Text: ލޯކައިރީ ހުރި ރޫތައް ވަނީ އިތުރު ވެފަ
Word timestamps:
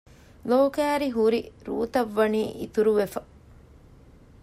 ލޯކައިރީ 0.49 1.07
ހުރި 1.17 1.39
ރޫތައް 1.67 2.11
ވަނީ 2.17 2.41
އިތުރު 2.59 2.91
ވެފަ 2.99 3.21